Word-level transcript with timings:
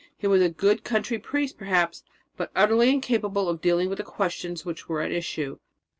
He 0.17 0.25
was 0.25 0.41
a 0.41 0.49
"good 0.49 0.83
country 0.83 1.19
priest," 1.19 1.59
perhaps; 1.59 2.01
but 2.35 2.49
utterly 2.55 2.89
incapable 2.89 3.47
of 3.47 3.61
dealing 3.61 3.87
with 3.87 3.99
the 3.99 4.03
questions 4.03 4.65
which 4.65 4.89
were 4.89 5.01
at 5.01 5.11
issue. 5.11 5.59